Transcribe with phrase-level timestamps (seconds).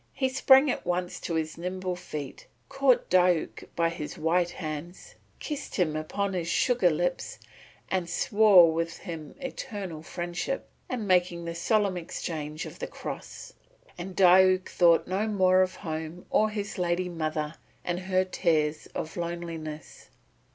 [0.13, 5.75] He sprang at once to his nimble feet, caught Diuk by his white hands, kissed
[5.75, 7.37] him upon his sugar lips,
[7.87, 13.53] and swore with him eternal friendship, making the solemn exchange of the cross.
[13.95, 17.53] And Diuk thought no more of home or of his lady mother
[17.85, 20.09] and her tears of loneliness.